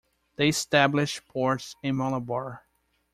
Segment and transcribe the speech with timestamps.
[0.35, 2.63] They established ports in Malabar.